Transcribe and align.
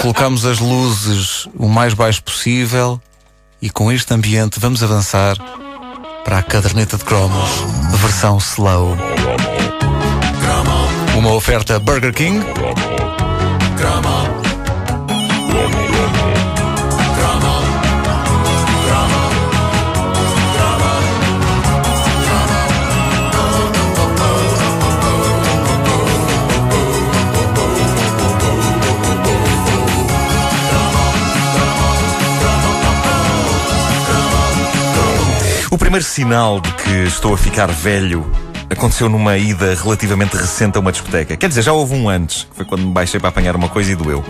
colocamos 0.00 0.44
as 0.44 0.58
luzes 0.58 1.46
o 1.56 1.68
mais 1.68 1.94
baixo 1.94 2.22
possível 2.22 3.00
e 3.60 3.68
com 3.70 3.90
este 3.90 4.12
ambiente 4.14 4.60
vamos 4.60 4.82
avançar 4.82 5.36
para 6.24 6.38
a 6.38 6.42
caderneta 6.42 6.96
de 6.96 7.04
cromos, 7.04 7.50
versão 8.00 8.38
slow. 8.38 8.96
Uma 11.16 11.32
oferta 11.32 11.78
Burger 11.78 12.12
King. 12.12 12.44
Primeiro 35.98 36.02
sinal 36.02 36.60
de 36.60 36.72
que 36.74 36.90
estou 37.04 37.34
a 37.34 37.38
ficar 37.38 37.70
velho 37.72 38.24
aconteceu 38.70 39.08
numa 39.08 39.36
ida 39.36 39.74
relativamente 39.74 40.36
recente 40.36 40.76
a 40.76 40.80
uma 40.80 40.92
discoteca. 40.92 41.36
Quer 41.36 41.48
dizer, 41.48 41.62
já 41.62 41.72
houve 41.72 41.94
um 41.94 42.08
antes, 42.08 42.44
que 42.44 42.56
foi 42.56 42.64
quando 42.64 42.86
me 42.86 42.92
baixei 42.92 43.18
para 43.18 43.30
apanhar 43.30 43.56
uma 43.56 43.68
coisa 43.68 43.92
e 43.92 43.94
doeu. 43.94 44.24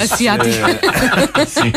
Mas, 0.00 0.12
Asiático. 0.12 0.54
eh, 0.54 1.46
sim. 1.46 1.72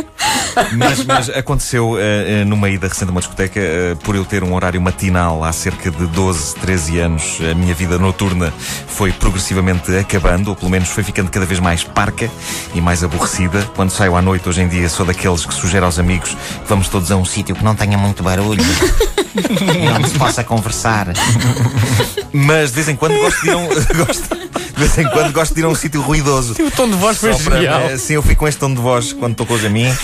Mas, 0.76 1.06
mas 1.06 1.30
aconteceu 1.30 1.98
eh, 2.00 2.44
numa 2.46 2.70
ida 2.70 2.88
recente 2.88 3.10
a 3.10 3.12
uma 3.12 3.22
discoteca, 3.22 3.60
eh, 3.60 3.96
por 4.04 4.16
eu 4.16 4.26
ter 4.26 4.44
um 4.44 4.54
horário 4.54 4.82
matinal 4.82 5.44
há 5.44 5.52
cerca 5.52 5.90
de 5.90 6.06
12, 6.08 6.56
13 6.56 7.00
anos, 7.00 7.40
a 7.50 7.56
minha 7.56 7.74
vida 7.74 7.98
noturna 7.98 8.54
foi 8.88 9.12
progressivamente 9.12 9.96
acabando, 9.96 10.50
ou 10.50 10.56
pelo 10.56 10.70
menos 10.70 10.90
foi 10.90 11.04
ficando 11.04 11.32
cada 11.32 11.46
vez 11.46 11.60
mais 11.60 11.84
parca 11.84 12.30
e 12.74 12.82
mais 12.82 13.04
aborrecida. 13.04 13.68
Quando 13.76 13.90
saio 13.90 14.16
à 14.16 14.22
noite, 14.22 14.48
hoje 14.48 14.62
em 14.62 14.68
dia, 14.68 14.88
sou 14.90 15.06
daqueles 15.06 15.46
que 15.46 15.54
sugere 15.54 15.86
aos 15.86 15.98
amigos 15.98 16.30
que 16.30 16.68
vamos 16.68 16.88
todos 16.90 17.12
a 17.12 17.16
um 17.16 17.26
sítio 17.26 17.56
que 17.56 17.64
não 17.64 17.76
tenha 17.76 17.98
muito 17.98 18.22
barulho. 18.24 18.64
e 19.36 19.88
onde 19.90 20.10
se 20.10 20.18
possa 20.18 20.44
conversar. 20.44 21.08
Mas 22.34 22.70
de 22.70 22.76
vez 22.76 22.90
em 22.90 22.96
quando 22.96 23.18
gosto 23.20 23.42
de 23.42 23.48
ir 23.50 23.54
a 23.54 23.58
um, 23.58 23.68
gosto- 24.06 24.36
de 24.36 24.76
vez 24.86 24.98
em 24.98 25.10
quando 25.10 25.32
gosto 25.34 25.54
de 25.54 25.62
ir 25.62 25.64
a 25.64 25.68
um 25.70 25.76
sítio 25.76 26.02
ruidoso. 26.02 26.54
O 26.62 26.72
tom 26.72 26.88
de 26.90 26.96
voz 26.96 27.18
foi 27.18 27.34
Só 27.34 27.40
para- 27.44 27.56
genial. 27.58 27.82
eh, 27.90 27.98
Sim, 27.98 28.14
eu 28.14 28.22
fico 28.22 28.36
com 28.42 28.48
este 28.48 28.60
tom 28.60 28.74
de 28.74 28.80
voz 28.82 29.14
quando 29.14 29.32
estou 29.34 29.46
com 29.46 29.54
os 29.56 29.66
amigos. 29.66 29.98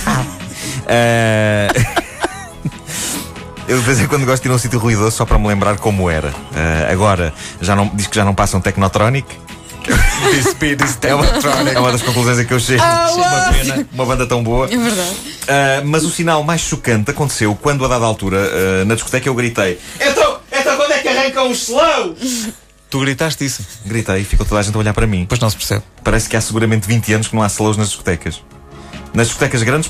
Eh, 0.87 1.67
Eu 3.67 3.79
de 3.79 3.83
vez 3.83 3.99
em 3.99 4.05
quando 4.07 4.25
gosto 4.25 4.43
de 4.43 4.47
ir 4.49 4.51
a 4.51 4.55
um 4.55 4.59
sítio 4.59 4.77
ruidoso 4.77 5.09
só 5.17 5.25
para 5.25 5.39
me 5.39 5.47
lembrar 5.47 5.77
como 5.77 6.07
era. 6.09 6.31
Eh, 6.55 6.87
agora, 6.91 7.33
já 7.59 7.75
não, 7.75 7.89
diz 7.95 8.05
que 8.05 8.15
já 8.15 8.23
não 8.23 8.35
passam 8.35 8.61
Technotronic. 8.61 9.27
This 10.31 10.53
beat 10.59 10.81
is 10.83 10.97
É 11.03 11.13
uma, 11.15 11.25
é 11.71 11.79
uma 11.79 11.91
das 11.91 12.01
conclusões 12.03 12.37
a 12.39 12.43
que 12.45 12.53
eu 12.53 12.59
chego. 12.59 12.83
uma 12.83 13.53
pena, 13.53 13.87
uma 13.93 14.05
banda 14.05 14.25
tão 14.27 14.43
boa. 14.43 14.65
É 14.71 14.77
verdade. 14.77 15.15
Ah, 15.47 15.81
mas 15.83 16.03
o 16.03 16.09
sinal 16.09 16.43
mais 16.43 16.61
chocante 16.61 17.09
aconteceu 17.11 17.55
quando, 17.59 17.83
a 17.85 17.87
dada 17.87 18.05
altura, 18.05 18.37
ah, 18.81 18.85
na 18.85 18.93
discoteca, 18.95 19.27
eu 19.29 19.33
gritei: 19.35 19.79
Então, 19.99 20.37
então 20.51 20.75
quando 20.77 20.91
é 20.91 20.99
que 20.99 21.07
arrancam 21.25 21.51
os 21.51 21.63
slows? 21.69 22.49
Tu 22.89 22.99
gritaste 22.99 23.43
isso. 23.45 23.63
Gritei 23.85 24.21
e 24.21 24.23
ficou 24.23 24.45
toda 24.45 24.59
a 24.59 24.63
gente 24.63 24.75
a 24.75 24.79
olhar 24.79 24.93
para 24.93 25.07
mim. 25.07 25.21
Depois 25.21 25.39
não 25.39 25.49
se 25.49 25.57
percebe. 25.57 25.83
Parece 26.03 26.29
que 26.29 26.37
há 26.37 26.41
seguramente 26.41 26.87
20 26.87 27.13
anos 27.13 27.27
que 27.27 27.35
não 27.35 27.43
há 27.43 27.47
slows 27.47 27.77
nas 27.77 27.87
discotecas. 27.87 28.41
Nas 29.13 29.27
discotecas 29.27 29.63
grandes, 29.63 29.89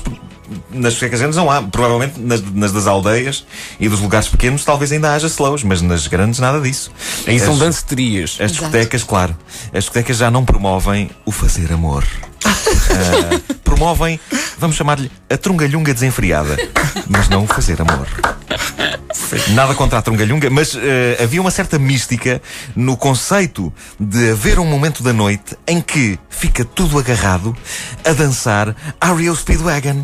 nas 0.70 0.92
discotecas 0.92 1.20
grandes 1.20 1.36
não 1.36 1.50
há. 1.50 1.62
Provavelmente 1.62 2.18
nas, 2.18 2.40
nas 2.52 2.72
das 2.72 2.86
aldeias 2.86 3.44
e 3.78 3.88
dos 3.88 4.00
lugares 4.00 4.28
pequenos 4.28 4.64
talvez 4.64 4.90
ainda 4.92 5.12
haja 5.14 5.26
slows, 5.26 5.62
mas 5.62 5.82
nas 5.82 6.06
grandes 6.06 6.40
nada 6.40 6.60
disso. 6.60 6.90
Aí 7.26 7.38
são 7.38 7.52
As- 7.54 7.58
danceterias. 7.60 8.38
As 8.40 8.50
discotecas, 8.52 9.04
claro, 9.04 9.36
as 9.72 9.84
discotecas 9.84 10.16
já 10.16 10.30
não 10.30 10.44
promovem 10.44 11.10
o 11.24 11.30
fazer 11.30 11.72
amor. 11.72 12.04
Ah, 12.44 13.40
promovem, 13.64 14.18
vamos 14.58 14.76
chamar-lhe, 14.76 15.10
a 15.28 15.36
trungalhunga 15.36 15.92
desenfreada, 15.92 16.56
mas 17.08 17.28
não 17.28 17.46
fazer 17.46 17.80
amor. 17.80 18.06
Nada 19.54 19.74
contra 19.74 19.98
a 19.98 20.02
trungalhunga, 20.02 20.48
mas 20.50 20.76
eh, 20.76 21.18
havia 21.22 21.40
uma 21.40 21.50
certa 21.50 21.78
mística 21.78 22.40
no 22.74 22.96
conceito 22.96 23.72
de 23.98 24.30
haver 24.30 24.58
um 24.58 24.66
momento 24.66 25.02
da 25.02 25.12
noite 25.12 25.56
em 25.66 25.80
que 25.80 26.18
fica 26.30 26.64
tudo 26.64 26.98
agarrado 26.98 27.56
a 28.04 28.12
dançar 28.12 28.74
Ario 29.00 29.34
Speedwagon. 29.34 30.02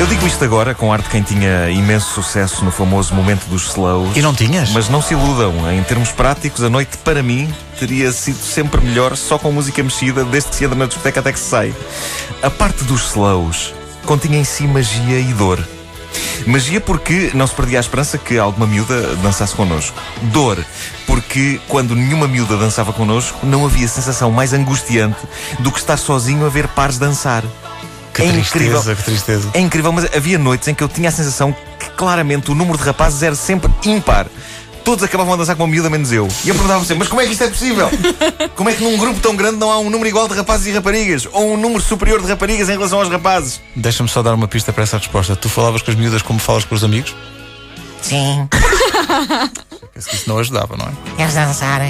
Eu 0.00 0.06
digo 0.06 0.26
isto 0.26 0.42
agora 0.42 0.74
com 0.74 0.90
ar 0.90 1.02
de 1.02 1.10
quem 1.10 1.22
tinha 1.22 1.68
imenso 1.68 2.14
sucesso 2.14 2.64
no 2.64 2.70
famoso 2.70 3.14
momento 3.14 3.44
dos 3.48 3.68
slows. 3.68 4.16
E 4.16 4.22
não 4.22 4.32
tinhas? 4.32 4.70
Mas 4.70 4.88
não 4.88 5.02
se 5.02 5.12
iludam, 5.12 5.70
em 5.70 5.82
termos 5.82 6.10
práticos, 6.10 6.62
a 6.62 6.70
noite 6.70 6.96
para 7.04 7.22
mim 7.22 7.52
teria 7.78 8.10
sido 8.10 8.38
sempre 8.38 8.80
melhor 8.80 9.14
só 9.14 9.38
com 9.38 9.52
música 9.52 9.82
mexida, 9.82 10.24
desde 10.24 10.48
que 10.48 10.56
se 10.56 10.64
entra 10.64 10.78
na 10.78 10.86
discoteca 10.86 11.20
até 11.20 11.30
que 11.34 11.38
se 11.38 11.50
sai. 11.50 11.74
A 12.42 12.48
parte 12.48 12.82
dos 12.84 13.10
slows 13.10 13.74
continha 14.06 14.38
em 14.38 14.44
si 14.44 14.62
magia 14.62 15.20
e 15.20 15.34
dor. 15.34 15.62
Magia 16.46 16.80
porque 16.80 17.30
não 17.34 17.46
se 17.46 17.54
perdia 17.54 17.78
a 17.78 17.82
esperança 17.82 18.16
que 18.16 18.38
alguma 18.38 18.66
miúda 18.66 19.14
dançasse 19.16 19.54
connosco. 19.54 20.00
Dor 20.32 20.64
porque 21.06 21.60
quando 21.68 21.94
nenhuma 21.94 22.26
miúda 22.26 22.56
dançava 22.56 22.90
connosco, 22.94 23.44
não 23.44 23.66
havia 23.66 23.86
sensação 23.86 24.30
mais 24.30 24.54
angustiante 24.54 25.20
do 25.58 25.70
que 25.70 25.78
estar 25.78 25.98
sozinho 25.98 26.46
a 26.46 26.48
ver 26.48 26.68
pares 26.68 26.96
dançar. 26.96 27.44
Que 28.12 28.22
é 28.22 28.32
tristeza, 28.32 28.64
incrível. 28.64 28.96
que 28.96 29.02
tristeza. 29.02 29.50
É 29.54 29.60
incrível, 29.60 29.92
mas 29.92 30.04
havia 30.14 30.38
noites 30.38 30.66
em 30.68 30.74
que 30.74 30.82
eu 30.82 30.88
tinha 30.88 31.08
a 31.08 31.12
sensação 31.12 31.54
que 31.78 31.88
claramente 31.90 32.50
o 32.50 32.54
número 32.54 32.76
de 32.76 32.84
rapazes 32.84 33.22
era 33.22 33.34
sempre 33.34 33.70
ímpar. 33.84 34.26
Todos 34.84 35.04
acabavam 35.04 35.34
a 35.34 35.36
dançar 35.36 35.54
com 35.56 35.62
uma 35.64 35.68
miúda, 35.68 35.90
menos 35.90 36.10
eu. 36.10 36.26
E 36.42 36.48
eu 36.48 36.54
perguntava-me 36.54 36.86
sempre, 36.86 37.00
mas 37.00 37.08
como 37.08 37.20
é 37.20 37.26
que 37.26 37.32
isto 37.32 37.44
é 37.44 37.48
possível? 37.48 37.88
Como 38.56 38.68
é 38.68 38.74
que 38.74 38.82
num 38.82 38.96
grupo 38.96 39.20
tão 39.20 39.36
grande 39.36 39.56
não 39.58 39.70
há 39.70 39.78
um 39.78 39.88
número 39.90 40.08
igual 40.08 40.26
de 40.26 40.34
rapazes 40.34 40.66
e 40.66 40.72
raparigas? 40.72 41.26
Ou 41.32 41.52
um 41.52 41.56
número 41.56 41.82
superior 41.82 42.20
de 42.20 42.26
raparigas 42.28 42.68
em 42.68 42.72
relação 42.72 42.98
aos 42.98 43.08
rapazes? 43.08 43.60
Deixa-me 43.76 44.08
só 44.08 44.22
dar 44.22 44.34
uma 44.34 44.48
pista 44.48 44.72
para 44.72 44.82
essa 44.82 44.96
resposta. 44.98 45.36
Tu 45.36 45.48
falavas 45.48 45.82
com 45.82 45.90
as 45.90 45.96
miúdas 45.96 46.22
como 46.22 46.38
falas 46.38 46.64
com 46.64 46.74
os 46.74 46.82
amigos? 46.82 47.14
Sim, 48.02 48.48
isso 49.94 50.24
não 50.26 50.38
ajudava, 50.38 50.76
não 50.76 50.86
é? 50.86 50.90
queres 51.16 51.34
dançar? 51.34 51.82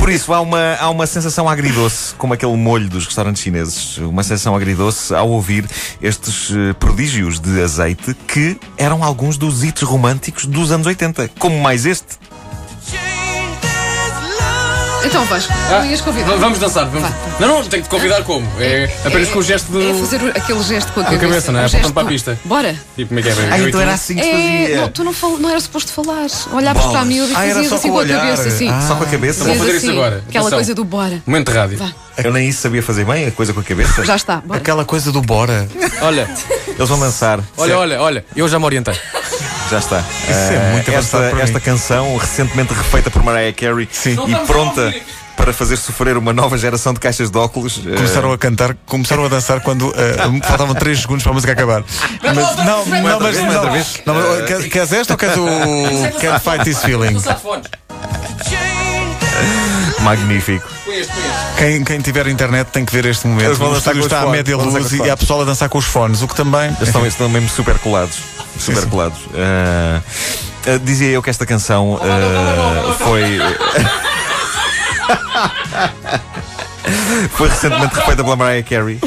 Por 0.00 0.08
isso, 0.08 0.32
há 0.32 0.40
uma, 0.40 0.76
há 0.80 0.88
uma 0.88 1.06
sensação 1.06 1.46
agridoce, 1.46 2.14
como 2.14 2.32
aquele 2.32 2.56
molho 2.56 2.88
dos 2.88 3.04
restaurantes 3.04 3.42
chineses. 3.42 3.98
Uma 3.98 4.22
sensação 4.22 4.56
agridoce 4.56 5.14
ao 5.14 5.28
ouvir 5.28 5.68
estes 6.00 6.50
eh, 6.50 6.72
prodígios 6.72 7.38
de 7.38 7.62
azeite 7.62 8.14
que 8.26 8.58
eram 8.78 9.04
alguns 9.04 9.36
dos 9.36 9.62
hits 9.62 9.82
românticos 9.82 10.46
dos 10.46 10.72
anos 10.72 10.86
80. 10.86 11.28
Como 11.38 11.60
mais 11.60 11.84
este. 11.84 12.18
Então 15.04 15.24
Vasco, 15.24 15.52
Ah, 15.70 15.86
ias 15.86 16.00
convidar. 16.00 16.36
Vamos 16.36 16.58
dançar. 16.58 16.84
Vamos... 16.86 17.08
Vá. 17.08 17.14
Não, 17.40 17.48
não, 17.48 17.62
tenho 17.64 17.82
que 17.82 17.88
te 17.88 17.90
convidar 17.90 18.22
como? 18.22 18.46
É 18.60 18.84
apenas 19.04 19.28
com 19.28 19.38
o 19.38 19.42
gesto 19.42 19.70
de. 19.72 19.90
É 19.90 19.94
fazer 19.94 20.22
o- 20.22 20.28
aquele 20.28 20.62
gesto 20.62 20.92
com 20.92 21.00
a 21.00 21.04
Com 21.04 21.10
a 21.14 21.18
cabeça. 21.18 21.28
cabeça, 21.28 21.52
não 21.52 21.60
é? 21.60 21.64
Apontando 21.66 21.94
para 21.94 22.02
a 22.02 22.06
pista. 22.06 22.38
Bora. 22.44 22.76
Tipo, 22.96 23.08
como 23.08 23.20
é 23.20 23.22
que 23.22 23.28
é? 23.28 23.32
Ah, 23.50 23.58
então 23.58 23.80
era 23.80 23.90
tu? 23.92 23.94
assim 23.94 24.14
que 24.16 24.22
se 24.22 24.28
É, 24.28 24.32
fazia. 24.60 24.80
não, 24.82 24.88
tu 24.90 25.04
não, 25.04 25.12
fal- 25.12 25.38
não 25.38 25.50
era 25.50 25.60
suposto 25.60 25.92
falares. 25.92 26.46
Olhavas 26.52 26.84
para 26.86 27.00
a 27.00 27.04
miúda 27.04 27.32
e 27.32 27.34
Ah, 27.34 27.38
fazias 27.54 27.72
assim 27.72 27.88
com 27.88 27.94
a 27.94 27.98
olhar. 28.00 28.20
cabeça, 28.20 28.48
assim. 28.48 28.68
Ah. 28.68 28.84
Só 28.86 28.94
com 28.96 29.04
a 29.04 29.06
cabeça. 29.06 29.44
Vou 29.44 29.46
Fazias 29.54 29.58
fazer 29.66 29.76
isso 29.78 29.86
assim, 29.86 29.96
agora. 29.98 30.16
Aquela 30.28 30.44
Atenção. 30.44 30.58
coisa 30.58 30.74
do 30.74 30.84
bora. 30.84 31.22
Momento 31.26 31.50
de 31.52 31.58
rádio. 31.58 31.78
Vá. 31.78 31.92
Eu 32.22 32.32
nem 32.32 32.48
isso 32.48 32.60
sabia 32.60 32.82
fazer 32.82 33.04
bem, 33.06 33.26
a 33.26 33.30
coisa 33.30 33.52
com 33.54 33.60
a 33.60 33.64
cabeça. 33.64 34.04
Já 34.04 34.16
está, 34.16 34.36
bora. 34.44 34.60
Aquela 34.60 34.84
coisa 34.84 35.10
do 35.10 35.22
bora. 35.22 35.66
Olha, 36.02 36.28
Eles 36.68 36.88
vão 36.88 36.98
dançar. 37.00 37.40
olha, 37.56 37.78
olha, 37.78 38.00
olha. 38.02 38.24
Eu 38.36 38.46
já 38.48 38.58
me 38.58 38.64
orientei. 38.66 38.94
Já 39.70 39.78
está. 39.78 39.98
é 40.28 40.72
muito 40.72 40.90
Eh, 40.90 40.94
avançado 40.96 41.24
esta, 41.24 41.40
esta 41.42 41.60
canção, 41.60 42.16
recentemente 42.16 42.74
refeita 42.74 43.10
por 43.10 43.22
Mariah 43.22 43.52
Carey 43.52 43.88
Sim. 43.92 44.16
e 44.26 44.46
pronta 44.46 44.92
para 45.36 45.52
fazer 45.54 45.76
sofrer 45.76 46.16
uma 46.18 46.32
nova 46.32 46.58
geração 46.58 46.92
de 46.92 47.00
caixas 47.00 47.30
de 47.30 47.38
óculos. 47.38 47.80
eh, 47.86 47.94
Começaram 47.94 48.32
a 48.32 48.36
cantar, 48.38 48.74
começaram 48.84 49.24
a 49.24 49.28
dançar 49.28 49.60
quando 49.60 49.92
eh, 49.96 50.16
faltavam 50.46 50.74
3 50.74 51.00
segundos 51.00 51.22
para 51.22 51.32
a 51.32 51.34
música 51.34 51.52
acabar. 51.52 51.82
Mas, 52.22 52.36
não, 52.36 52.56
não, 52.64 52.86
mas 52.86 53.02
não, 53.04 53.12
outra 53.14 53.70
vez. 53.70 54.00
não, 54.04 54.14
mas, 54.14 54.44
quer- 54.46 54.68
queres 54.68 54.92
esta 54.92 55.14
ou 55.14 55.16
queres 55.18 55.36
o 55.36 55.46
Can't 56.20 56.40
Fight 56.44 56.64
This 56.64 56.82
Feeling? 56.82 57.16
Magnífico. 60.00 60.68
Quem, 61.58 61.84
quem 61.84 62.00
tiver 62.00 62.26
internet 62.28 62.68
tem 62.68 62.84
que 62.84 62.92
ver 62.92 63.06
este 63.06 63.26
momento. 63.26 63.62
O 63.62 63.76
estúdio 63.76 64.02
está 64.02 64.18
a 64.18 64.22
fones, 64.22 64.36
média 64.36 64.56
luz 64.56 64.92
e, 64.92 65.10
há 65.10 65.16
pessoal 65.16 65.42
a 65.42 65.44
dançar 65.44 65.68
com 65.68 65.78
os 65.78 65.84
fones, 65.84 66.22
o 66.22 66.28
que 66.28 66.34
também. 66.34 66.74
Estão, 66.80 67.06
estão 67.06 67.28
mesmo 67.28 67.48
super 67.48 67.78
colados. 67.78 68.18
Super 68.58 68.86
colados. 68.86 69.18
Ah, 69.34 70.02
ah, 70.66 70.78
dizia 70.82 71.08
eu 71.08 71.22
que 71.22 71.30
esta 71.30 71.46
canção 71.46 71.98
ah, 72.02 72.94
foi. 72.98 73.38
foi 77.30 77.48
recentemente 77.48 77.94
refeita 77.94 78.22
pela 78.22 78.36
Mariah 78.36 78.62
Carey 78.68 78.98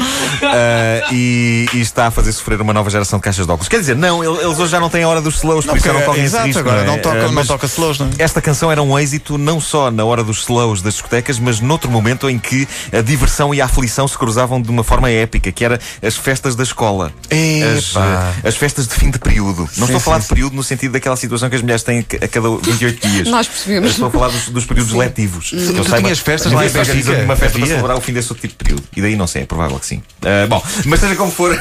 Ah, 0.42 1.08
e, 1.12 1.66
e 1.72 1.80
está 1.80 2.06
a 2.06 2.10
fazer 2.10 2.32
sofrer 2.32 2.60
uma 2.60 2.72
nova 2.72 2.90
geração 2.90 3.18
de 3.18 3.22
caixas 3.22 3.46
de 3.46 3.52
óculos. 3.52 3.68
Quer 3.68 3.80
dizer, 3.80 3.96
não, 3.96 4.22
ele- 4.22 4.44
eles 4.44 4.58
hoje 4.58 4.70
já 4.72 4.80
não 4.80 4.88
têm 4.90 5.02
a 5.02 5.08
hora 5.08 5.20
dos 5.20 5.36
slows, 5.36 5.64
por 5.66 5.76
isso 5.76 5.86
já 5.86 5.92
não 5.92 6.02
correm 6.02 6.24
esse 6.24 6.34
exato, 6.34 6.46
risco. 6.46 6.60
agora 6.60 6.84
não, 6.84 6.92
é? 6.94 6.96
não 6.96 7.02
toca, 7.02 7.18
Ah, 7.18 7.22
não 7.26 7.32
mas 7.32 7.46
toca 7.46 7.66
slows, 7.66 7.98
não 7.98 8.06
é? 8.06 8.10
Esta 8.22 8.40
canção 8.42 8.70
era 8.70 8.82
um 8.82 8.98
êxito 8.98 9.38
não 9.38 9.60
só 9.60 9.90
na 9.90 10.04
hora 10.04 10.22
dos 10.24 10.38
slows 10.40 10.82
das 10.82 10.94
discotecas, 10.94 11.38
mas 11.38 11.60
noutro 11.60 11.90
momento 11.90 12.28
em 12.28 12.38
que 12.38 12.66
a 12.92 13.00
diversão 13.00 13.54
e 13.54 13.60
a 13.60 13.64
aflição 13.66 14.06
se 14.08 14.16
cruzavam 14.16 14.60
de 14.60 14.70
uma 14.70 14.84
forma 14.84 15.10
épica, 15.10 15.50
que 15.52 15.64
era 15.64 15.78
as 16.02 16.16
festas 16.16 16.54
da 16.56 16.62
escola. 16.62 17.12
As, 17.30 17.94
eh, 17.96 18.48
as 18.48 18.56
festas 18.56 18.86
de 18.88 18.94
fim 18.94 19.10
de 19.10 19.18
período. 19.18 19.60
Não 19.76 19.86
Sim, 19.86 19.94
estou 19.94 19.96
a 19.96 20.00
falar 20.00 20.16
sim, 20.20 20.22
de 20.22 20.28
período 20.28 20.56
no 20.56 20.62
sentido 20.62 20.92
daquela 20.92 21.16
situação 21.16 21.48
que 21.48 21.56
as 21.56 21.62
mulheres 21.62 21.82
têm 21.82 22.04
a 22.22 22.28
cada 22.28 22.48
28 22.50 23.08
dias. 23.08 23.28
Nós 23.34 23.46
percebemos. 23.48 23.90
Estou 23.90 24.08
a 24.08 24.10
falar 24.10 24.28
dos, 24.28 24.48
dos 24.48 24.64
períodos 24.64 24.92
letivos. 24.92 25.50
Tu 25.50 25.84
saiba, 25.84 26.02
tinhas 26.02 26.18
festas 26.18 26.52
lá 26.52 26.64
em 26.66 26.70
Benfica? 26.70 27.12
uma 27.24 27.36
festa 27.36 27.58
para 27.58 27.66
celebrar 27.68 27.96
o 27.96 28.00
fim 28.00 28.12
desse 28.12 28.30
outro 28.32 28.46
tipo 28.48 28.52
de 28.54 28.64
período. 28.64 28.82
E 28.96 29.00
daí 29.02 29.16
não 29.16 29.26
sei, 29.26 29.42
é 29.42 29.46
provável 29.46 29.78
que 29.78 29.86
sim. 29.86 30.02
Ah, 30.24 30.46
bom, 30.48 30.62
mas 30.86 31.00
seja 31.00 31.14
como 31.16 31.30
for. 31.30 31.58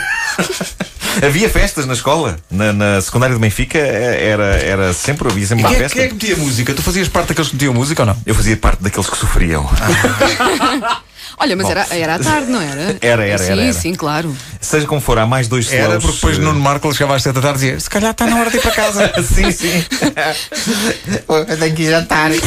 havia 1.23 1.47
festas 1.49 1.85
na 1.85 1.93
escola, 1.93 2.37
na, 2.49 2.73
na 2.73 3.01
secundária 3.01 3.35
de 3.35 3.41
Benfica, 3.41 3.77
eh, 3.77 4.29
era, 4.29 4.45
era 4.57 4.93
sempre, 4.93 5.27
havia 5.29 5.45
sempre 5.45 5.63
E 5.63 5.67
uma 5.67 5.75
é- 5.75 5.77
festa. 5.79 5.95
quem 5.95 6.05
é 6.05 6.07
que 6.07 6.13
metia 6.15 6.35
música? 6.37 6.73
Tu 6.73 6.81
fazias 6.81 7.07
parte 7.07 7.27
daqueles 7.29 7.49
que 7.49 7.55
metiam 7.55 7.73
música 7.73 8.01
ou 8.01 8.05
não? 8.07 8.17
Eu 8.25 8.33
fazia 8.33 8.57
parte 8.57 8.81
daqueles 8.81 9.09
que 9.09 9.17
sofriam. 9.17 9.69
Olha, 11.37 11.55
mas 11.55 11.69
era, 11.69 11.87
era 11.91 12.15
à 12.15 12.19
tarde, 12.19 12.51
não 12.51 12.61
era? 12.61 12.97
Era, 13.01 13.25
era, 13.25 13.37
sim, 13.37 13.51
era, 13.51 13.61
era. 13.63 13.73
Sim, 13.73 13.93
claro. 13.93 14.35
Seja 14.61 14.85
como 14.87 15.01
for, 15.01 15.17
há 15.17 15.25
mais 15.25 15.47
dois 15.47 15.65
slows. 15.65 15.83
Era 15.83 15.99
porque 15.99 16.15
depois 16.15 16.37
eh, 16.37 16.41
Nuno 16.41 16.59
Marco 16.59 16.91
chegava 16.93 17.15
às 17.15 17.23
7 17.23 17.35
da 17.35 17.41
tarde 17.41 17.57
e 17.57 17.61
dizia: 17.61 17.79
Se 17.79 17.89
calhar 17.89 18.11
está 18.11 18.25
na 18.25 18.37
hora 18.37 18.49
de 18.49 18.57
ir 18.57 18.61
para 18.61 18.71
casa. 18.71 19.11
sim, 19.23 19.51
sim. 19.51 19.83
Eu 21.27 21.57
tenho 21.57 21.75
que 21.75 21.83
ir 21.83 21.89
jantar. 21.89 22.31
E 22.31 22.39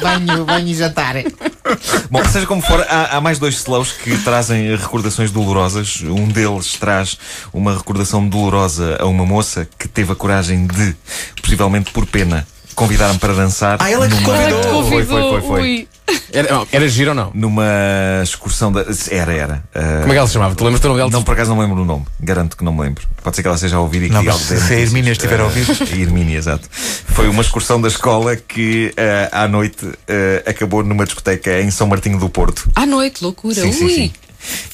banho, 0.00 0.44
banho 0.44 0.68
e 0.68 0.74
jantar. 0.74 1.14
Bom, 2.10 2.24
seja 2.24 2.46
como 2.46 2.60
for, 2.62 2.80
há, 2.88 3.16
há 3.16 3.20
mais 3.20 3.38
dois 3.38 3.54
slows 3.56 3.92
que 3.92 4.16
trazem 4.18 4.76
recordações 4.76 5.30
dolorosas. 5.30 6.02
Um 6.02 6.28
deles 6.28 6.74
traz 6.74 7.18
uma 7.52 7.76
recordação 7.76 8.26
dolorosa 8.26 8.96
a 9.00 9.06
uma 9.06 9.24
moça 9.24 9.68
que 9.78 9.88
teve 9.88 10.12
a 10.12 10.14
coragem 10.14 10.66
de, 10.66 10.94
possivelmente 11.40 11.90
por 11.92 12.06
pena, 12.06 12.46
convidar-me 12.74 13.18
para 13.18 13.32
dançar. 13.34 13.76
Ah, 13.80 13.90
ela 13.90 14.08
que 14.08 14.14
numa- 14.14 14.26
convidou. 14.26 14.58
Ela 14.60 14.82
que 14.82 14.88
Foi, 14.90 15.06
convidou. 15.06 15.30
foi, 15.30 15.40
foi, 15.40 15.48
foi. 15.50 15.60
Ui. 15.62 15.88
Era, 16.32 16.62
era 16.72 16.88
giro 16.88 17.10
ou 17.10 17.14
não? 17.14 17.30
Numa 17.34 17.64
excursão 18.22 18.70
da. 18.72 18.84
Era, 19.10 19.32
era. 19.32 19.64
Ah, 19.74 19.98
Como 20.00 20.08
é 20.12 20.14
que 20.14 20.18
ela 20.18 20.26
se 20.26 20.32
chamava? 20.34 20.54
Tu 20.54 20.64
lembras 20.64 20.80
do 20.80 20.88
nome 20.88 21.00
dela? 21.00 21.10
Não, 21.10 21.22
por 21.22 21.32
acaso 21.32 21.50
não 21.50 21.56
me 21.56 21.62
lembro 21.62 21.82
o 21.82 21.84
nome. 21.86 22.04
Garanto 22.20 22.56
que 22.56 22.64
não 22.64 22.72
me 22.72 22.80
lembro. 22.82 23.06
Pode 23.22 23.36
ser 23.36 23.42
que 23.42 23.48
ela 23.48 23.56
seja 23.56 23.76
a 23.76 23.80
ouvir 23.80 24.02
e 24.02 24.06
que 24.08 24.12
Não, 24.12 24.20
diga 24.20 24.32
algo 24.32 24.44
se 24.44 24.54
a. 24.54 24.78
Hermínia 24.78 25.12
estiver 25.12 25.40
a 25.40 25.44
ouvir. 25.44 25.66
A 25.92 25.96
Hermínia, 25.96 26.36
exato. 26.38 26.68
Foi 26.72 27.28
uma 27.28 27.40
excursão 27.42 27.80
da 27.80 27.88
escola 27.88 28.36
que 28.36 28.92
ah, 29.32 29.44
à 29.44 29.48
noite 29.48 29.86
ah, 30.08 30.50
acabou 30.50 30.82
numa 30.82 31.04
discoteca 31.04 31.60
em 31.60 31.70
São 31.70 31.86
Martinho 31.86 32.18
do 32.18 32.28
Porto. 32.28 32.68
À 32.74 32.84
noite, 32.84 33.22
loucura. 33.22 33.54
Sim, 33.54 33.72
sim, 33.72 33.84
Ui. 33.84 33.90
sim. 33.94 34.12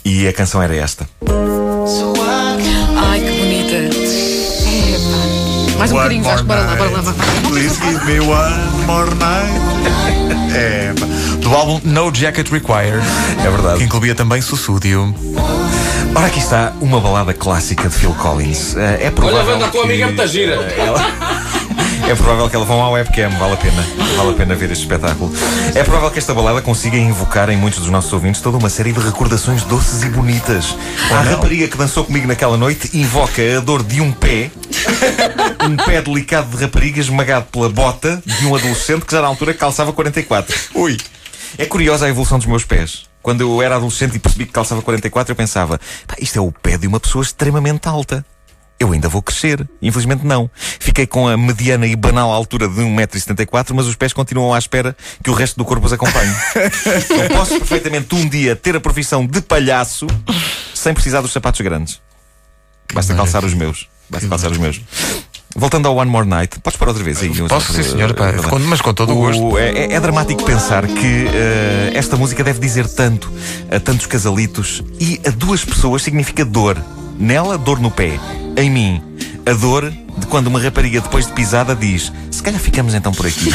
E 0.05 0.27
a 0.27 0.33
canção 0.33 0.63
era 0.63 0.75
esta. 0.75 1.09
Ai, 2.97 3.21
que. 3.21 3.38
Mais 5.93 5.93
um 5.93 5.95
bocadinho, 5.95 6.25
Vasco. 6.25 6.47
Bora 6.47 6.61
lá, 6.61 6.77
bora 6.77 6.91
lá. 6.91 7.03
Bora 7.03 7.15
lá. 7.17 7.49
Please 7.49 7.81
give 7.81 8.05
me 8.05 8.21
one 8.21 8.87
more 8.87 9.15
night. 9.15 9.59
É, 10.55 10.93
do 11.41 11.55
álbum 11.55 11.79
No 11.85 12.11
Jacket 12.13 12.49
Required, 12.51 13.03
É 13.45 13.51
verdade. 13.51 13.79
que 13.79 13.85
incluía 13.85 14.15
também 14.15 14.41
Sussúdio. 14.41 15.15
Ora, 16.15 16.27
aqui 16.27 16.39
está 16.39 16.73
uma 16.81 16.99
balada 17.01 17.35
clássica 17.35 17.89
de 17.89 17.95
Phil 17.95 18.15
Collins. 18.15 18.75
Eh, 18.77 19.07
É 19.07 19.11
provável 19.11 19.41
Olha, 19.43 19.53
Wanda, 19.53 19.67
a 19.67 19.69
tua 19.69 19.83
que- 19.83 19.89
amiga 19.89 20.05
é 20.05 20.07
muito 20.07 20.27
gira. 20.27 20.57
É 22.09 22.15
provável 22.15 22.49
que 22.49 22.57
ela 22.57 22.65
vão 22.65 22.83
à 22.83 22.89
webcam, 22.89 23.29
vale 23.39 23.53
a 23.53 23.57
pena. 23.59 23.87
Vale 24.17 24.31
a 24.31 24.33
pena 24.33 24.55
ver 24.55 24.71
este 24.71 24.85
espetáculo. 24.85 25.31
É 25.75 25.85
provável 25.85 26.11
que 26.11 26.19
esta 26.19 26.33
balada 26.33 26.63
consiga 26.63 26.97
invocar 26.97 27.51
em 27.51 27.57
muitos 27.57 27.81
dos 27.81 27.91
nossos 27.91 28.11
ouvintes 28.15 28.41
toda 28.41 28.57
uma 28.57 28.71
série 28.71 28.93
de 28.93 29.01
recordações 29.01 29.63
doces 29.65 30.03
e 30.03 30.09
bonitas. 30.09 30.75
A 31.11 31.21
rapariga 31.21 31.69
que 31.69 31.77
dançou 31.77 32.05
comigo 32.07 32.27
naquela 32.27 32.57
noite 32.57 32.97
invoca 32.97 33.43
a 33.59 33.61
dor 33.61 33.83
de 33.83 34.01
um 34.01 34.11
pé, 34.11 34.51
um 35.69 35.77
pé 35.77 36.01
delicado 36.01 36.57
de 36.57 36.65
rapariga 36.65 36.99
esmagado 36.99 37.45
pela 37.53 37.69
bota 37.69 38.23
de 38.25 38.47
um 38.47 38.55
adolescente 38.57 39.05
que 39.05 39.13
já 39.13 39.21
na 39.21 39.29
altura 39.29 39.53
calçava 39.53 39.93
44. 39.93 40.57
Ui. 40.77 40.97
É 41.59 41.67
curiosa 41.67 42.07
a 42.07 42.09
evolução 42.09 42.39
dos 42.39 42.47
meus 42.47 42.65
pés. 42.65 43.05
Quando 43.21 43.43
eu 43.43 43.61
era 43.61 43.77
adolescente 43.77 44.17
e 44.17 44.19
percebi 44.19 44.47
que 44.47 44.53
calçava 44.53 44.81
44, 44.81 45.33
eu 45.33 45.37
pensava, 45.37 45.79
"Pá, 46.07 46.15
isto 46.19 46.39
é 46.39 46.41
o 46.41 46.51
pé 46.51 46.79
de 46.79 46.87
uma 46.87 46.99
pessoa 46.99 47.23
extremamente 47.23 47.87
alta. 47.87 48.25
Eu 48.81 48.93
ainda 48.93 49.09
vou 49.09 49.21
crescer. 49.21 49.69
Infelizmente 49.83 50.25
não. 50.25 50.49
Fiquei 50.79 51.07
com 51.07 51.27
a 51.27 51.37
mediana 51.37 51.87
e 51.87 51.97
banal 51.97 52.31
altura 52.33 52.69
de 52.69 52.81
1,74m, 52.81 53.73
mas 53.75 53.87
os 53.87 53.97
pés 53.97 54.13
continuam 54.13 54.55
à 54.55 54.59
espera 54.59 54.97
que 55.23 55.31
o 55.31 55.33
resto 55.35 55.57
do 55.57 55.65
corpo 55.65 55.85
os 55.87 55.93
acompanhe. 55.93 56.33
eu 57.11 57.37
posso 57.37 57.59
perfeitamente 57.59 58.15
um 58.15 58.29
dia 58.29 58.55
ter 58.55 58.77
a 58.77 58.81
profissão 58.81 59.27
de 59.27 59.41
palhaço 59.41 60.07
sem 60.75 60.95
precisar 60.95 61.21
dos 61.21 61.33
sapatos 61.33 61.61
grandes. 61.61 62.01
Basta 62.95 63.15
calçar 63.15 63.45
os 63.45 63.53
meus. 63.55 63.89
Basta 64.09 64.29
calçar 64.29 64.51
os 64.51 64.59
meus. 64.59 64.81
Voltando 65.57 65.89
ao 65.89 65.97
One 65.97 66.11
More 66.11 66.27
Night, 66.29 66.61
podes 66.61 66.79
parar 66.79 66.91
outra 66.91 67.03
vez 67.03 67.21
aí? 67.21 67.31
Posso, 67.49 67.73
sim, 67.73 67.83
senhor, 67.83 68.15
pá, 68.15 68.33
com- 68.35 68.59
mas 68.61 68.81
com 68.81 68.95
todo 68.95 69.13
o 69.13 69.17
gosto. 69.17 69.59
é, 69.59 69.71
é- 69.71 69.93
é 69.95 70.01
dramático 70.01 70.45
pensar 70.45 70.87
que 70.87 71.27
eh, 71.33 71.91
esta 71.95 72.17
música 72.17 72.45
deve 72.45 72.61
dizer 72.61 72.87
tanto 72.89 73.33
a 73.71 73.81
tantos 73.81 74.07
casalitos 74.07 74.83
e 75.01 75.21
a 75.27 75.31
duas 75.31 75.65
pessoas 75.65 76.03
significa 76.03 76.45
dor. 76.45 76.81
Nela, 77.19 77.59
dor 77.59 77.81
no 77.81 77.91
pé. 77.91 78.21
Em 78.59 78.69
mim, 78.69 79.01
a 79.47 79.53
dor 79.53 79.89
de 79.89 80.27
quando 80.27 80.49
uma 80.49 80.61
rapariga, 80.61 81.01
depois 81.01 81.29
de 81.29 81.33
pisada, 81.33 81.77
diz: 81.77 82.13
Se 82.29 82.43
calhar 82.43 82.61
ficamos 82.61 82.93
então 82.93 83.13
por 83.13 83.25
aqui. 83.25 83.53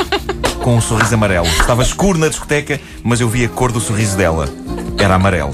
Com 0.64 0.78
um 0.78 0.80
sorriso 0.80 1.14
amarelo. 1.14 1.46
Estava 1.46 1.82
escuro 1.82 2.18
na 2.18 2.28
discoteca, 2.28 2.80
mas 3.04 3.20
eu 3.20 3.28
vi 3.28 3.44
a 3.44 3.50
cor 3.50 3.70
do 3.70 3.80
sorriso 3.80 4.16
dela. 4.16 4.48
Era 4.98 5.14
amarelo. 5.14 5.52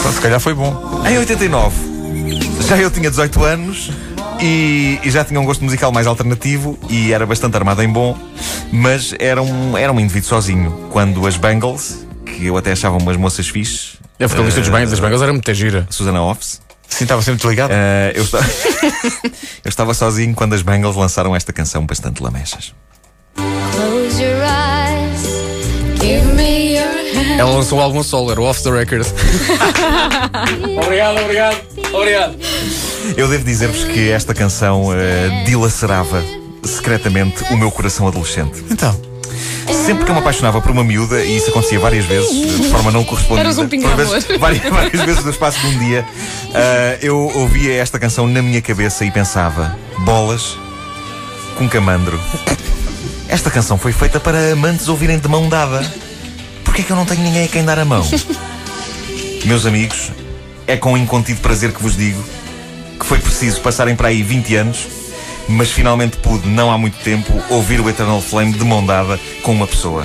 Então, 0.00 0.12
se 0.12 0.18
calhar 0.18 0.40
foi 0.40 0.54
bom. 0.54 1.04
Em 1.06 1.18
89, 1.18 1.76
já 2.66 2.78
eu 2.78 2.90
tinha 2.90 3.10
18 3.10 3.44
anos 3.44 3.90
e, 4.40 4.98
e 5.04 5.10
já 5.10 5.22
tinha 5.22 5.38
um 5.38 5.44
gosto 5.44 5.62
musical 5.62 5.92
mais 5.92 6.06
alternativo 6.06 6.78
e 6.88 7.12
era 7.12 7.26
bastante 7.26 7.54
armado 7.54 7.82
em 7.82 7.88
bom, 7.88 8.16
mas 8.72 9.14
era 9.18 9.42
um, 9.42 9.76
era 9.76 9.92
um 9.92 10.00
indivíduo 10.00 10.30
sozinho. 10.30 10.88
Quando 10.90 11.26
as 11.26 11.36
Bangles, 11.36 12.06
que 12.24 12.46
eu 12.46 12.56
até 12.56 12.72
achava 12.72 12.96
umas 12.96 13.18
moças 13.18 13.46
fixes, 13.46 13.98
A 14.18 14.26
vocalista 14.26 14.58
dos 14.58 14.70
Bangles, 14.70 14.90
das 14.90 15.00
Bangles 15.00 15.20
era 15.20 15.32
muito 15.32 15.52
gira. 15.52 15.86
Susana 15.90 16.22
Offs, 16.22 16.60
Sim, 16.88 17.04
estava 17.04 17.22
sempre 17.22 17.40
desligado. 17.40 17.72
eh, 17.72 18.12
eu, 18.16 18.22
esta- 18.24 18.38
eu 19.64 19.68
estava 19.68 19.94
sozinho 19.94 20.34
quando 20.34 20.54
as 20.54 20.62
Bangles 20.62 20.96
lançaram 20.96 21.34
esta 21.36 21.52
canção 21.52 21.84
bastante 21.86 22.22
lamechas. 22.22 22.74
Close 23.36 24.20
your 24.22 24.36
eyes, 24.42 25.22
give 26.00 26.26
me 26.34 26.74
your 26.76 26.88
hand. 27.14 27.38
Ela 27.38 27.50
lançou 27.50 27.78
um 27.78 27.82
álbum 27.82 28.02
solo, 28.02 28.30
era 28.32 28.40
o 28.40 28.44
Off 28.44 28.62
the 28.62 28.70
Record. 28.70 29.06
obrigado, 30.82 31.20
obrigado, 31.20 31.60
obrigado. 31.92 32.36
Eu 33.16 33.28
devo 33.28 33.44
dizer-vos 33.44 33.84
que 33.84 34.10
esta 34.10 34.34
canção 34.34 34.88
eh, 34.94 35.44
dilacerava 35.46 36.22
secretamente 36.64 37.44
o 37.52 37.56
meu 37.56 37.70
coração 37.70 38.08
adolescente. 38.08 38.64
Então, 38.70 38.98
Sempre 39.86 40.04
que 40.04 40.10
eu 40.10 40.14
me 40.14 40.20
apaixonava 40.20 40.60
por 40.60 40.70
uma 40.70 40.84
miúda, 40.84 41.22
e 41.24 41.36
isso 41.36 41.50
acontecia 41.50 41.78
várias 41.78 42.04
vezes, 42.06 42.30
de 42.60 42.68
forma 42.68 42.90
não 42.90 43.04
correspondida, 43.04 43.40
Eras 43.46 43.58
um 43.58 43.68
pinga-amor. 43.68 43.96
vezes- 44.06 44.38
várias, 44.38 44.62
várias 44.70 45.02
vezes 45.02 45.24
no 45.24 45.30
espaço 45.30 45.58
de 45.60 45.66
um 45.66 45.78
dia, 45.78 46.04
ah, 46.54 46.98
eu 47.02 47.16
ouvia 47.34 47.74
esta 47.74 47.98
canção 47.98 48.26
na 48.26 48.42
minha 48.42 48.60
cabeça 48.62 49.04
e 49.04 49.10
pensava: 49.10 49.76
bolas 50.00 50.56
com 51.56 51.68
camandro. 51.68 52.20
Esta 53.28 53.50
canção 53.50 53.76
foi 53.76 53.92
feita 53.92 54.18
para 54.18 54.52
amantes 54.52 54.88
ouvirem 54.88 55.18
de 55.18 55.28
mão 55.28 55.48
dada. 55.48 55.84
Porquê 56.64 56.80
é 56.82 56.84
que 56.84 56.90
eu 56.90 56.96
não 56.96 57.04
tenho 57.04 57.20
ninguém 57.22 57.44
a 57.44 57.48
quem 57.48 57.64
dar 57.64 57.78
a 57.78 57.84
mão? 57.84 58.02
Meus 59.44 59.66
amigos, 59.66 60.10
é 60.66 60.76
com 60.76 60.96
incontido 60.96 61.40
prazer 61.40 61.72
que 61.72 61.82
vos 61.82 61.96
digo 61.96 62.22
que 62.98 63.06
foi 63.06 63.18
preciso 63.18 63.60
passarem 63.60 63.94
para 63.94 64.08
aí 64.08 64.22
20 64.22 64.54
anos, 64.56 64.78
mas 65.48 65.70
finalmente 65.70 66.16
pude, 66.18 66.46
não 66.46 66.70
há 66.70 66.78
muito 66.78 66.98
tempo, 67.02 67.32
ouvir 67.48 67.80
o 67.80 67.88
Eternal 67.88 68.20
Flame 68.20 68.52
de 68.52 68.64
mão 68.64 68.84
dada 68.84 69.18
com 69.42 69.52
uma 69.52 69.66
pessoa. 69.66 70.04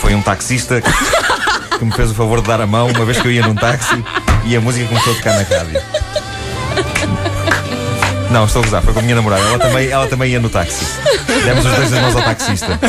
Foi 0.00 0.14
um 0.14 0.22
taxista 0.22 0.80
que, 0.80 0.90
que 1.78 1.84
me 1.84 1.92
fez 1.92 2.10
o 2.10 2.14
favor 2.14 2.40
de 2.40 2.48
dar 2.48 2.60
a 2.60 2.66
mão 2.66 2.88
uma 2.88 3.04
vez 3.04 3.20
que 3.20 3.28
eu 3.28 3.32
ia 3.32 3.46
num 3.46 3.54
táxi 3.54 4.02
e 4.44 4.56
a 4.56 4.60
música 4.60 4.86
começou 4.86 5.12
a 5.12 5.16
tocar 5.16 5.36
na 5.36 5.42
rádio. 5.42 5.82
Não, 8.30 8.46
estou 8.46 8.62
a 8.62 8.64
gozar, 8.64 8.82
foi 8.82 8.94
com 8.94 9.00
a 9.00 9.02
minha 9.02 9.14
namorada. 9.14 9.42
Ela 9.42 9.58
também, 9.58 9.88
ela 9.90 10.06
também 10.06 10.32
ia 10.32 10.40
no 10.40 10.48
táxi. 10.48 10.86
Demos 11.44 11.66
os 11.66 11.74
dois 11.74 11.92
as 11.92 12.00
mãos 12.00 12.16
ao 12.16 12.22
taxista. 12.22 12.80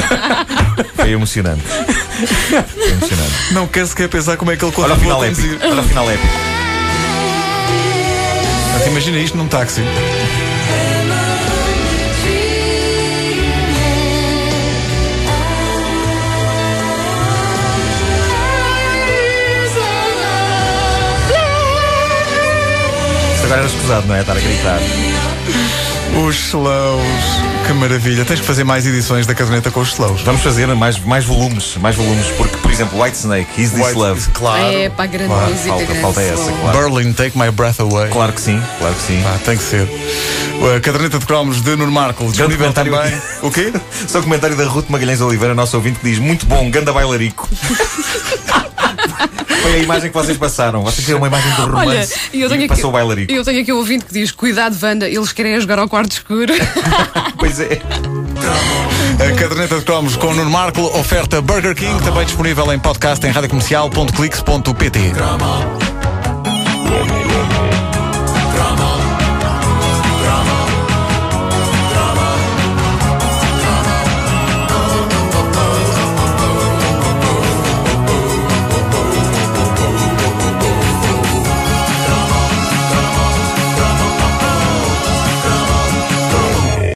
Foi 0.96 1.12
emocionante. 1.12 1.63
Foi 1.63 2.92
emocionante. 2.92 3.34
não 3.52 3.68
quero 3.68 3.88
sequer 3.88 4.08
pensar 4.08 4.38
como 4.38 4.52
é 4.52 4.56
que 4.56 4.63
ele 4.63 4.74
Olha 4.78 4.94
o 4.94 4.96
continua 4.96 5.00
final 5.00 5.22
a 5.22 5.28
épico. 5.28 5.68
Olha 5.68 5.82
o 5.82 5.84
final 5.84 6.10
épico. 6.10 6.34
Mas 8.74 8.88
Imagina 8.88 9.18
isto 9.18 9.38
num 9.38 9.48
táxi. 9.50 9.82
Agora 23.54 23.60
era 23.60 23.66
escusado, 23.68 24.08
não 24.08 24.16
é? 24.16 24.22
Estar 24.22 24.34
a 24.38 24.40
gritar. 24.40 24.80
Os 26.28 26.36
slows. 26.36 27.04
Que 27.66 27.74
maravilha. 27.74 28.26
Tens 28.26 28.40
que 28.42 28.46
fazer 28.46 28.64
mais 28.64 28.86
edições 28.86 29.26
da 29.26 29.34
caderneta 29.34 29.72
com 29.72 29.80
os 29.80 29.90
slows. 29.94 30.22
Vamos 30.22 30.42
fazer 30.42 30.68
mais, 30.76 31.00
mais 31.00 31.24
volumes, 31.26 31.76
mais 31.80 31.96
volumes, 31.96 32.26
porque, 32.38 32.58
por 32.58 32.70
exemplo, 32.72 33.02
White 33.02 33.18
Snake, 33.18 33.62
Is 33.62 33.72
This 33.72 33.80
White- 33.88 33.96
Love? 33.98 34.22
Claro. 34.34 34.64
É, 34.64 34.90
pá, 34.90 35.06
grande 35.06 35.28
Claro, 35.30 35.50
música, 35.52 35.68
falta- 35.70 35.86
grande 35.86 36.02
falta 36.02 36.22
essa, 36.22 36.52
claro. 36.52 36.78
Berlin, 36.92 37.14
Take 37.14 37.38
My 37.40 37.50
Breath 37.52 37.80
Away. 37.80 38.10
Claro 38.10 38.34
que 38.34 38.42
sim, 38.42 38.62
claro 38.80 38.94
que 38.96 39.02
sim. 39.02 39.24
Ah, 39.26 39.40
tem 39.46 39.58
que 39.58 39.64
ser. 39.64 39.88
A 40.76 40.80
caderneta 40.82 41.18
de 41.20 41.26
cromos 41.26 41.62
de 41.64 41.76
Nuno 41.76 41.92
Marco, 41.92 42.26
disponível 42.26 42.72
também. 42.74 42.94
aqui. 43.00 43.16
O 43.42 43.50
quê? 43.52 43.74
Só 44.08 44.20
o 44.20 44.24
comentário 44.24 44.56
da 44.56 44.66
Ruth 44.66 44.90
Magalhães 44.90 45.22
Oliveira, 45.22 45.56
nosso 45.56 45.76
ouvinte, 45.78 46.00
que 46.00 46.10
diz: 46.10 46.20
Muito 46.20 46.46
bom, 46.46 46.70
ganda 46.70 46.92
bailarico. 46.94 47.48
Foi 49.63 49.75
a 49.75 49.77
imagem 49.77 50.10
que 50.12 50.13
vocês 50.13 50.38
passaram. 50.38 50.84
Vocês 50.84 51.08
têm 51.08 51.15
uma 51.15 51.27
imagem 51.27 51.50
do 51.55 51.62
romance. 51.67 51.79
Olha, 52.34 52.43
eu 52.43 52.50
tenho 52.50 52.62
e 52.62 52.65
aqui, 52.65 52.67
passou 52.67 52.89
o 52.89 52.93
bailarico. 52.93 53.32
eu 53.32 53.46
tenho 53.46 53.62
aqui 53.62 53.72
um 53.72 53.77
ouvinte 53.77 54.03
que 54.03 54.13
diz: 54.13 54.29
Cuidado, 54.29 54.77
Wanda, 54.84 55.08
eles 55.08 55.32
querem 55.32 55.58
jogar 55.62 55.79
ao 55.79 55.88
quarto 55.88 56.12
escuro. 56.12 56.53
Pois 57.39 57.60
é. 57.60 57.82
A 59.20 59.36
caderneta 59.36 59.77
de 59.77 59.86
cromos 59.86 60.15
com 60.15 60.34
Nuno 60.34 60.50
Marco, 60.50 60.82
oferta 60.98 61.41
Burger 61.41 61.75
King, 61.75 62.01
também 62.03 62.25
disponível 62.25 62.72
em 62.72 62.79
podcast 62.79 63.25
em 63.25 63.32
radiocomercial.clix.pt. 63.32 65.00